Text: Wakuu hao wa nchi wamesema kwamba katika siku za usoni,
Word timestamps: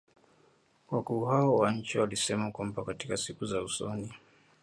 Wakuu 0.91 1.25
hao 1.25 1.55
wa 1.55 1.71
nchi 1.71 1.97
wamesema 1.99 2.51
kwamba 2.51 2.83
katika 2.85 3.17
siku 3.17 3.45
za 3.45 3.61
usoni, 3.61 4.13